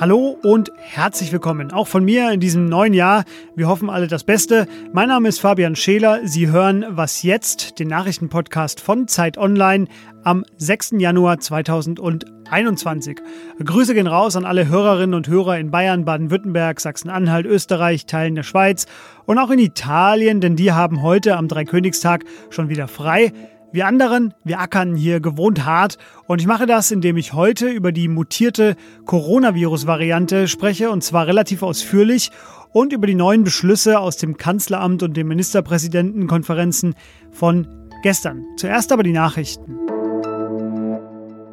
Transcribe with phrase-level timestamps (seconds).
[0.00, 1.72] Hallo und herzlich willkommen.
[1.72, 3.24] Auch von mir in diesem neuen Jahr.
[3.56, 4.68] Wir hoffen alle das Beste.
[4.92, 6.20] Mein Name ist Fabian Scheler.
[6.22, 9.86] Sie hören Was jetzt, den Nachrichtenpodcast von Zeit Online
[10.22, 10.94] am 6.
[10.98, 13.18] Januar 2021.
[13.64, 18.44] Grüße gehen raus an alle Hörerinnen und Hörer in Bayern, Baden-Württemberg, Sachsen-Anhalt, Österreich, Teilen der
[18.44, 18.86] Schweiz
[19.26, 23.32] und auch in Italien, denn die haben heute am Dreikönigstag schon wieder frei.
[23.70, 27.92] Wir anderen, wir ackern hier gewohnt hart und ich mache das, indem ich heute über
[27.92, 32.30] die mutierte Coronavirus-Variante spreche und zwar relativ ausführlich
[32.72, 36.94] und über die neuen Beschlüsse aus dem Kanzleramt und den Ministerpräsidentenkonferenzen
[37.30, 37.68] von
[38.02, 38.42] gestern.
[38.56, 39.76] Zuerst aber die Nachrichten.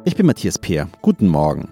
[0.06, 0.88] Ich bin Matthias Peer.
[1.02, 1.68] Guten Morgen.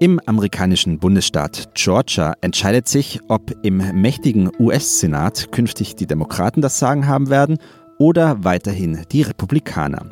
[0.00, 7.06] Im amerikanischen Bundesstaat Georgia entscheidet sich, ob im mächtigen US-Senat künftig die Demokraten das Sagen
[7.06, 7.58] haben werden
[7.98, 10.06] oder weiterhin die Republikaner.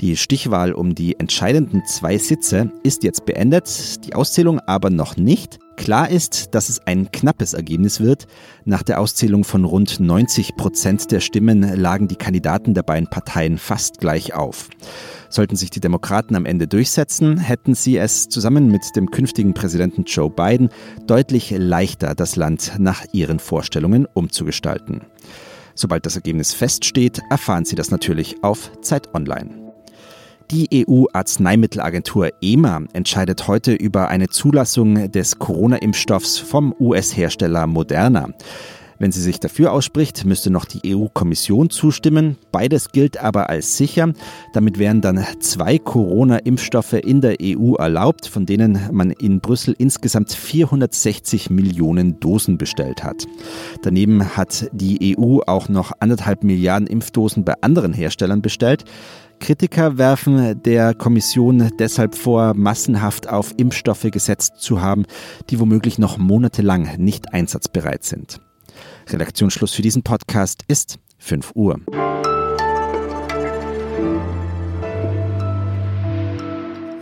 [0.00, 5.58] Die Stichwahl um die entscheidenden zwei Sitze ist jetzt beendet, die Auszählung aber noch nicht.
[5.76, 8.26] Klar ist, dass es ein knappes Ergebnis wird.
[8.64, 13.58] Nach der Auszählung von rund 90 Prozent der Stimmen lagen die Kandidaten der beiden Parteien
[13.58, 14.68] fast gleich auf.
[15.30, 20.02] Sollten sich die Demokraten am Ende durchsetzen, hätten sie es zusammen mit dem künftigen Präsidenten
[20.02, 20.70] Joe Biden
[21.06, 25.02] deutlich leichter, das Land nach ihren Vorstellungen umzugestalten.
[25.80, 29.48] Sobald das Ergebnis feststeht, erfahren Sie das natürlich auf Zeit Online.
[30.50, 38.30] Die EU-Arzneimittelagentur EMA entscheidet heute über eine Zulassung des Corona-Impfstoffs vom US-Hersteller Moderna.
[39.00, 42.36] Wenn sie sich dafür ausspricht, müsste noch die EU-Kommission zustimmen.
[42.50, 44.12] Beides gilt aber als sicher.
[44.52, 50.32] Damit wären dann zwei Corona-Impfstoffe in der EU erlaubt, von denen man in Brüssel insgesamt
[50.32, 53.26] 460 Millionen Dosen bestellt hat.
[53.82, 58.84] Daneben hat die EU auch noch anderthalb Milliarden Impfdosen bei anderen Herstellern bestellt.
[59.38, 65.04] Kritiker werfen der Kommission deshalb vor, massenhaft auf Impfstoffe gesetzt zu haben,
[65.50, 68.40] die womöglich noch monatelang nicht einsatzbereit sind.
[69.12, 71.80] Redaktionsschluss für diesen Podcast ist 5 Uhr.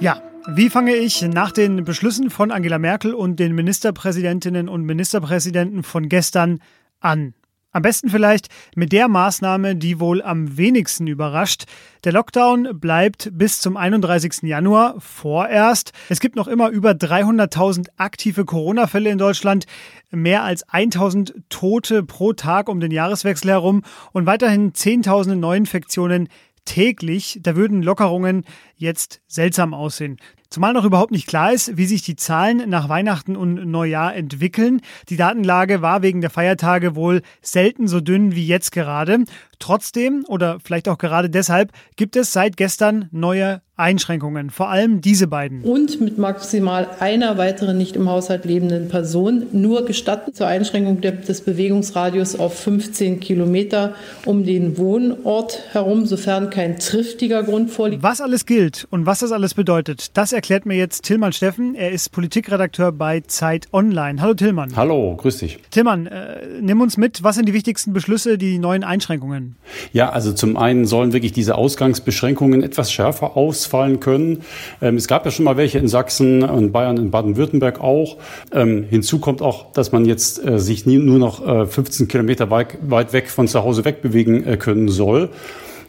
[0.01, 0.23] Ja,
[0.55, 6.09] wie fange ich nach den Beschlüssen von Angela Merkel und den Ministerpräsidentinnen und Ministerpräsidenten von
[6.09, 6.61] gestern
[7.01, 7.35] an?
[7.77, 11.65] Am besten vielleicht mit der Maßnahme, die wohl am wenigsten überrascht.
[12.05, 14.45] Der Lockdown bleibt bis zum 31.
[14.45, 15.93] Januar vorerst.
[16.09, 19.67] Es gibt noch immer über 300.000 aktive Corona-Fälle in Deutschland,
[20.11, 23.83] mehr als 1.000 Tote pro Tag um den Jahreswechsel herum
[24.13, 26.31] und weiterhin Zehntausende Neuinfektionen
[26.65, 27.41] täglich.
[27.43, 30.19] Da würden Lockerungen jetzt seltsam aussehen.
[30.49, 34.81] Zumal noch überhaupt nicht klar ist, wie sich die Zahlen nach Weihnachten und Neujahr entwickeln.
[35.09, 39.25] Die Datenlage war wegen der Feiertage wohl selten so dünn wie jetzt gerade.
[39.59, 45.27] Trotzdem oder vielleicht auch gerade deshalb gibt es seit gestern neue Einschränkungen, vor allem diese
[45.27, 45.63] beiden.
[45.63, 51.43] Und mit maximal einer weiteren nicht im Haushalt lebenden Person nur gestatten zur Einschränkung des
[51.43, 53.95] Bewegungsradius auf 15 Kilometer
[54.25, 58.03] um den Wohnort herum, sofern kein triftiger Grund vorliegt.
[58.03, 61.75] Was alles gilt und was das alles bedeutet, das erklärt mir jetzt Tillmann Steffen.
[61.75, 64.21] Er ist Politikredakteur bei Zeit Online.
[64.21, 64.77] Hallo Tillmann.
[64.77, 65.59] Hallo, grüß dich.
[65.71, 69.57] Tillmann, äh, nimm uns mit, was sind die wichtigsten Beschlüsse, die neuen Einschränkungen?
[69.93, 74.43] Ja, also zum einen sollen wirklich diese Ausgangsbeschränkungen etwas schärfer aus ausfallen können.
[74.83, 78.19] Ähm, es gab ja schon mal welche in Sachsen und Bayern, in Baden-Württemberg auch.
[78.53, 82.51] Ähm, hinzu kommt auch, dass man jetzt äh, sich nie, nur noch äh, 15 Kilometer
[82.51, 85.31] weit, weit weg von zu Hause wegbewegen äh, können soll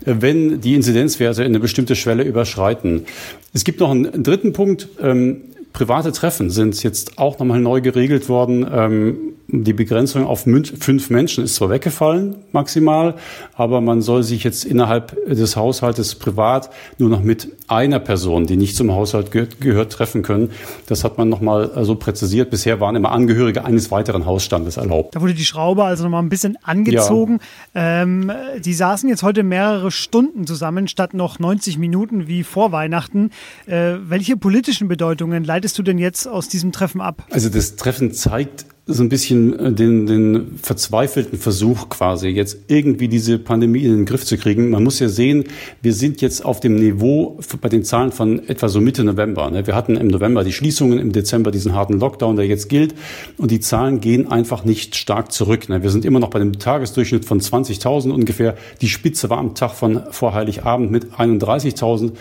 [0.06, 3.06] wenn die Inzidenzwerte eine bestimmte Schwelle überschreiten.
[3.54, 4.90] Es gibt noch einen dritten Punkt.
[5.02, 5.42] Ähm,
[5.74, 8.66] private Treffen sind jetzt auch nochmal neu geregelt worden.
[8.72, 9.18] Ähm,
[9.50, 10.46] die Begrenzung auf
[10.80, 13.16] fünf Menschen ist zwar weggefallen, maximal,
[13.56, 18.58] aber man soll sich jetzt innerhalb des Haushaltes privat nur noch mit einer Person, die
[18.58, 20.52] nicht zum Haushalt gehört, treffen können.
[20.88, 22.50] Das hat man nochmal so präzisiert.
[22.50, 25.16] Bisher waren immer Angehörige eines weiteren Hausstandes erlaubt.
[25.16, 27.40] Da wurde die Schraube also nochmal ein bisschen angezogen.
[27.74, 28.02] Ja.
[28.04, 33.32] Ähm, die saßen jetzt heute mehrere Stunden zusammen, statt noch 90 Minuten wie vor Weihnachten.
[33.66, 37.26] Äh, welche politischen Bedeutungen leitest du denn jetzt aus diesem Treffen ab?
[37.32, 43.10] Also das Treffen zeigt so ein bisschen äh, den, den verzweifelten Versuch quasi, jetzt irgendwie
[43.10, 44.70] diese Pandemie in den Griff zu kriegen.
[44.70, 45.44] Man muss ja sehen,
[45.82, 49.52] wir sind jetzt auf dem Niveau bei den Zahlen von etwa so Mitte November.
[49.52, 49.68] Ne?
[49.68, 52.96] Wir hatten im November die Schließungen, im Dezember diesen harten Lockdown, der jetzt gilt.
[53.38, 55.68] Und die Zahlen gehen einfach nicht stark zurück.
[55.68, 55.84] Ne?
[55.84, 58.56] Wir sind immer noch bei dem Tagesdurchschnitt von 20.000 ungefähr.
[58.80, 62.14] Die Spitze war am Tag von vor Heiligabend mit 31.000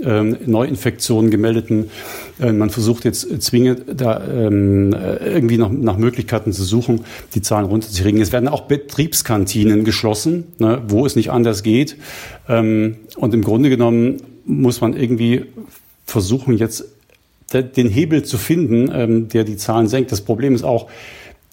[0.00, 1.90] ähm, Neuinfektionen gemeldeten.
[2.38, 4.94] Äh, man versucht jetzt zwingend da ähm,
[5.24, 7.04] irgendwie noch nach Möglichkeiten Möglichkeiten zu suchen,
[7.34, 8.20] die Zahlen runterzukriegen.
[8.20, 11.96] Es werden auch Betriebskantinen geschlossen, ne, wo es nicht anders geht.
[12.48, 15.46] Ähm, und im Grunde genommen muss man irgendwie
[16.04, 16.84] versuchen, jetzt
[17.52, 20.12] den Hebel zu finden, ähm, der die Zahlen senkt.
[20.12, 20.88] Das Problem ist auch,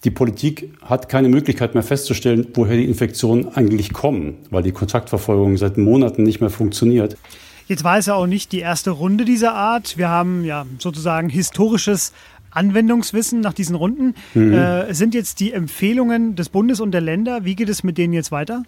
[0.04, 5.56] die Politik hat keine Möglichkeit mehr festzustellen, woher die Infektionen eigentlich kommen, weil die Kontaktverfolgung
[5.56, 7.16] seit Monaten nicht mehr funktioniert.
[7.66, 9.98] Jetzt war es ja auch nicht die erste Runde dieser Art.
[9.98, 12.12] Wir haben ja sozusagen historisches
[12.50, 14.14] Anwendungswissen nach diesen Runden.
[14.34, 14.52] Mhm.
[14.52, 18.12] Äh, sind jetzt die Empfehlungen des Bundes und der Länder, wie geht es mit denen
[18.12, 18.64] jetzt weiter?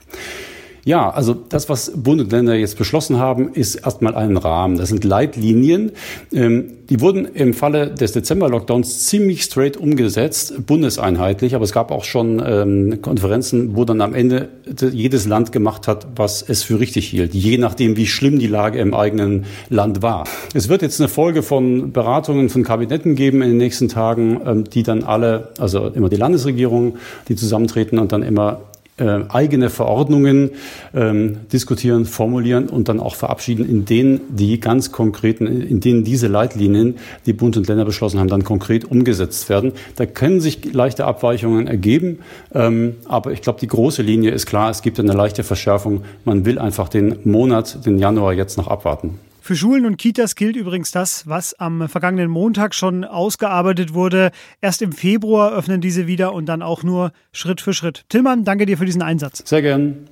[0.85, 4.79] Ja, also das, was Bund und Länder jetzt beschlossen haben, ist erstmal ein Rahmen.
[4.79, 5.93] Das sind Leitlinien.
[6.32, 11.55] Ähm, die wurden im Falle des Dezember-Lockdowns ziemlich straight umgesetzt, bundeseinheitlich.
[11.55, 14.49] Aber es gab auch schon ähm, Konferenzen, wo dann am Ende
[14.93, 18.79] jedes Land gemacht hat, was es für richtig hielt, je nachdem, wie schlimm die Lage
[18.79, 20.25] im eigenen Land war.
[20.55, 24.65] Es wird jetzt eine Folge von Beratungen von Kabinetten geben in den nächsten Tagen, ähm,
[24.65, 26.97] die dann alle, also immer die Landesregierung,
[27.29, 28.62] die zusammentreten und dann immer
[29.00, 30.50] äh, eigene Verordnungen
[30.94, 36.29] ähm, diskutieren, formulieren und dann auch verabschieden, in denen die ganz konkreten, in denen diese
[36.29, 39.73] Leitlinien, die Bund und Länder beschlossen haben, dann konkret umgesetzt werden.
[39.97, 42.19] Da können sich leichte Abweichungen ergeben,
[42.55, 46.03] ähm, aber ich glaube, die große Linie ist klar, es gibt eine leichte Verschärfung.
[46.25, 49.19] Man will einfach den Monat, den Januar jetzt noch abwarten.
[49.40, 54.31] Für Schulen und Kitas gilt übrigens das, was am vergangenen Montag schon ausgearbeitet wurde.
[54.60, 58.04] Erst im Februar öffnen diese wieder und dann auch nur Schritt für Schritt.
[58.08, 59.42] Tillmann, danke dir für diesen Einsatz.
[59.46, 60.08] Sehr gern.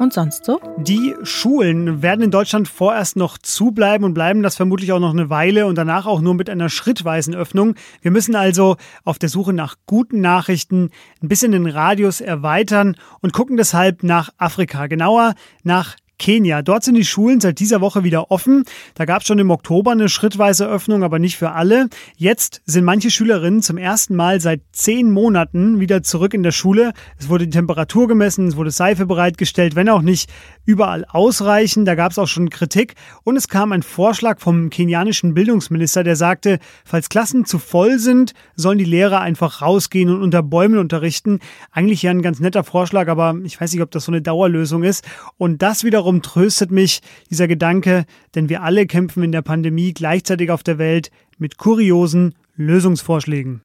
[0.00, 0.60] Und sonst so?
[0.78, 5.28] Die Schulen werden in Deutschland vorerst noch zubleiben und bleiben das vermutlich auch noch eine
[5.28, 7.74] Weile und danach auch nur mit einer schrittweisen Öffnung.
[8.00, 10.90] Wir müssen also auf der Suche nach guten Nachrichten
[11.22, 16.62] ein bisschen den Radius erweitern und gucken deshalb nach Afrika, genauer nach Kenia.
[16.62, 18.64] Dort sind die Schulen seit dieser Woche wieder offen.
[18.94, 21.88] Da gab es schon im Oktober eine schrittweise Öffnung, aber nicht für alle.
[22.16, 26.92] Jetzt sind manche Schülerinnen zum ersten Mal seit zehn Monaten wieder zurück in der Schule.
[27.18, 30.30] Es wurde die Temperatur gemessen, es wurde Seife bereitgestellt, wenn auch nicht
[30.66, 31.88] überall ausreichend.
[31.88, 32.94] Da gab es auch schon Kritik.
[33.24, 38.34] Und es kam ein Vorschlag vom kenianischen Bildungsminister, der sagte, falls Klassen zu voll sind,
[38.56, 41.40] sollen die Lehrer einfach rausgehen und unter Bäumen unterrichten.
[41.72, 44.82] Eigentlich ja ein ganz netter Vorschlag, aber ich weiß nicht, ob das so eine Dauerlösung
[44.82, 45.08] ist.
[45.38, 48.04] Und das wiederum Darum tröstet mich dieser Gedanke,
[48.34, 53.60] denn wir alle kämpfen in der Pandemie gleichzeitig auf der Welt mit kuriosen Lösungsvorschlägen.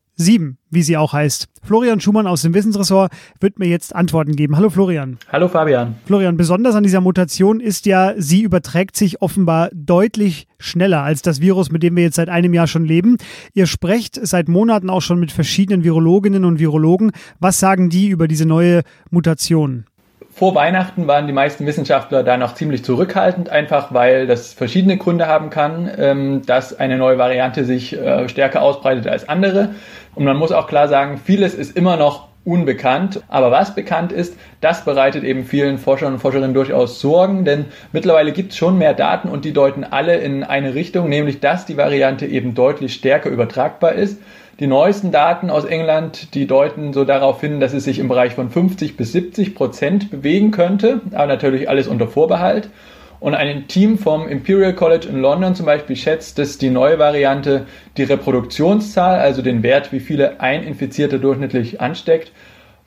[0.70, 1.48] wie sie auch heißt?
[1.62, 4.56] Florian Schumann aus dem Wissensressort wird mir jetzt Antworten geben.
[4.56, 5.18] Hallo Florian.
[5.32, 5.96] Hallo Fabian.
[6.04, 11.40] Florian, besonders an dieser Mutation ist ja, sie überträgt sich offenbar deutlich schneller als das
[11.40, 13.16] Virus, mit dem wir jetzt seit einem Jahr schon leben.
[13.54, 17.12] Ihr sprecht seit Monaten auch schon mit verschiedenen Virologinnen und Virologen.
[17.38, 19.86] Was sagen die über diese neue Mutation?
[20.32, 25.26] Vor Weihnachten waren die meisten Wissenschaftler da noch ziemlich zurückhaltend, einfach weil das verschiedene Gründe
[25.26, 29.74] haben kann, ähm, dass eine neue Variante sich äh, stärker ausbreitet als andere.
[30.14, 33.22] Und man muss auch klar sagen, vieles ist immer noch unbekannt.
[33.28, 38.32] Aber was bekannt ist, das bereitet eben vielen Forschern und Forscherinnen durchaus Sorgen, denn mittlerweile
[38.32, 41.76] gibt es schon mehr Daten und die deuten alle in eine Richtung, nämlich dass die
[41.76, 44.20] Variante eben deutlich stärker übertragbar ist.
[44.58, 48.34] Die neuesten Daten aus England, die deuten so darauf hin, dass es sich im Bereich
[48.34, 52.68] von 50 bis 70 Prozent bewegen könnte, aber natürlich alles unter Vorbehalt.
[53.20, 57.66] Und ein Team vom Imperial College in London zum Beispiel schätzt, dass die neue Variante
[57.98, 62.32] die Reproduktionszahl, also den Wert, wie viele ein Infizierter durchschnittlich ansteckt,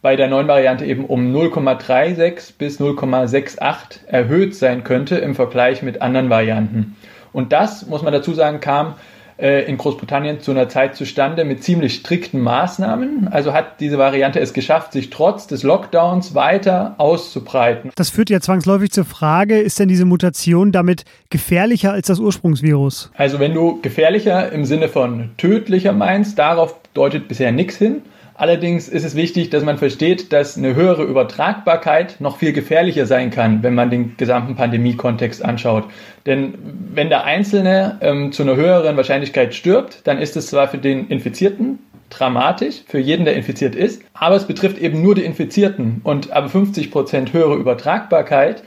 [0.01, 6.01] bei der neuen Variante eben um 0,36 bis 0,68 erhöht sein könnte im Vergleich mit
[6.01, 6.95] anderen Varianten.
[7.31, 8.95] Und das, muss man dazu sagen, kam
[9.37, 13.27] in Großbritannien zu einer Zeit zustande mit ziemlich strikten Maßnahmen.
[13.29, 17.91] Also hat diese Variante es geschafft, sich trotz des Lockdowns weiter auszubreiten.
[17.95, 23.11] Das führt ja zwangsläufig zur Frage, ist denn diese Mutation damit gefährlicher als das Ursprungsvirus?
[23.15, 28.01] Also wenn du gefährlicher im Sinne von tödlicher meinst, darauf deutet bisher nichts hin.
[28.35, 33.29] Allerdings ist es wichtig, dass man versteht, dass eine höhere Übertragbarkeit noch viel gefährlicher sein
[33.29, 35.85] kann, wenn man den gesamten Pandemie-Kontext anschaut.
[36.25, 36.55] Denn
[36.93, 41.07] wenn der Einzelne ähm, zu einer höheren Wahrscheinlichkeit stirbt, dann ist es zwar für den
[41.07, 46.01] Infizierten dramatisch, für jeden, der infiziert ist, aber es betrifft eben nur die Infizierten.
[46.03, 48.63] Und aber 50 Prozent höhere Übertragbarkeit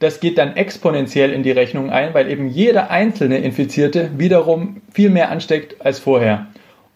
[0.00, 5.10] das geht dann exponentiell in die Rechnung ein, weil eben jeder einzelne Infizierte wiederum viel
[5.10, 6.46] mehr ansteckt als vorher.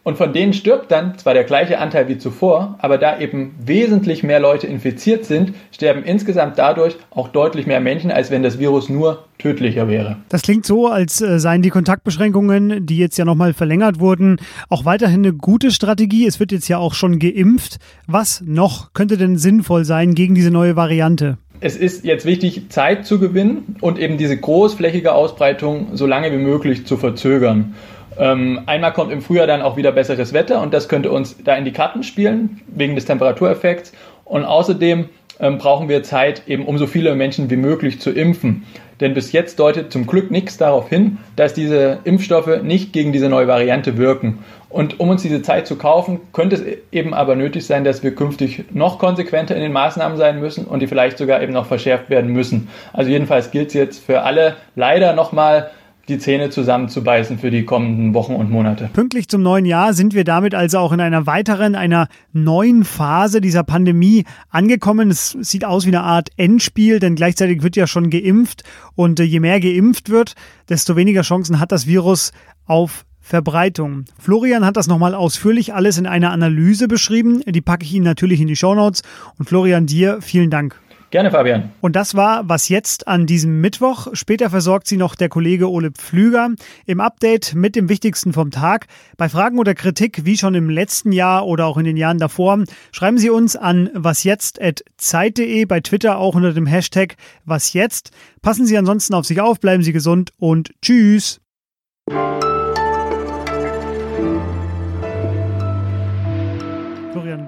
[0.04, 4.22] Und von denen stirbt dann zwar der gleiche Anteil wie zuvor, aber da eben wesentlich
[4.22, 8.90] mehr Leute infiziert sind, sterben insgesamt dadurch auch deutlich mehr Menschen, als wenn das Virus
[8.90, 10.18] nur tödlicher wäre.
[10.28, 14.36] Das klingt so, als äh, seien die Kontaktbeschränkungen, die jetzt ja nochmal verlängert wurden,
[14.68, 16.26] auch weiterhin eine gute Strategie.
[16.26, 17.78] Es wird jetzt ja auch schon geimpft.
[18.06, 21.38] Was noch könnte denn sinnvoll sein gegen diese neue Variante?
[21.60, 26.36] es ist jetzt wichtig, Zeit zu gewinnen und eben diese großflächige Ausbreitung so lange wie
[26.36, 27.74] möglich zu verzögern.
[28.18, 31.54] Ähm, einmal kommt im Frühjahr dann auch wieder besseres Wetter und das könnte uns da
[31.56, 33.92] in die Karten spielen, wegen des Temperatureffekts.
[34.24, 35.08] Und außerdem
[35.40, 38.64] ähm, brauchen wir Zeit, eben um so viele Menschen wie möglich zu impfen.
[39.00, 43.28] Denn bis jetzt deutet zum Glück nichts darauf hin, dass diese Impfstoffe nicht gegen diese
[43.28, 44.44] neue Variante wirken.
[44.68, 48.14] Und um uns diese Zeit zu kaufen, könnte es eben aber nötig sein, dass wir
[48.14, 52.10] künftig noch konsequenter in den Maßnahmen sein müssen und die vielleicht sogar eben noch verschärft
[52.10, 52.68] werden müssen.
[52.92, 55.70] Also jedenfalls gilt es jetzt für alle leider nochmal
[56.08, 58.90] die Zähne zusammenzubeißen für die kommenden Wochen und Monate.
[58.92, 63.40] Pünktlich zum neuen Jahr sind wir damit also auch in einer weiteren, einer neuen Phase
[63.40, 65.10] dieser Pandemie angekommen.
[65.10, 69.24] Es sieht aus wie eine Art Endspiel, denn gleichzeitig wird ja schon geimpft und äh,
[69.24, 70.34] je mehr geimpft wird,
[70.68, 72.32] desto weniger Chancen hat das Virus
[72.66, 74.04] auf Verbreitung.
[74.18, 77.40] Florian hat das nochmal ausführlich alles in einer Analyse beschrieben.
[77.46, 79.02] Die packe ich Ihnen natürlich in die Shownotes.
[79.38, 80.78] Und Florian, dir vielen Dank.
[81.14, 81.70] Gerne, Fabian.
[81.80, 84.08] Und das war was jetzt an diesem Mittwoch.
[84.14, 86.50] Später versorgt Sie noch der Kollege Ole Pflüger
[86.86, 88.88] im Update mit dem Wichtigsten vom Tag.
[89.16, 92.64] Bei Fragen oder Kritik, wie schon im letzten Jahr oder auch in den Jahren davor,
[92.90, 98.10] schreiben Sie uns an wasjetzt.zeit.de, bei Twitter auch unter dem Hashtag wasjetzt.
[98.42, 101.40] Passen Sie ansonsten auf sich auf, bleiben Sie gesund und tschüss.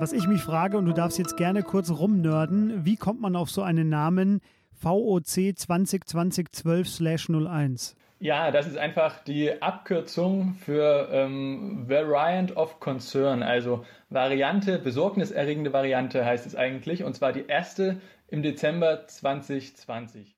[0.01, 3.51] Was ich mich frage, und du darfst jetzt gerne kurz rumnörden, wie kommt man auf
[3.51, 4.41] so einen Namen
[4.73, 7.95] VOC 202012/01?
[8.19, 16.25] Ja, das ist einfach die Abkürzung für ähm, Variant of Concern, also Variante, besorgniserregende Variante
[16.25, 20.35] heißt es eigentlich, und zwar die erste im Dezember 2020.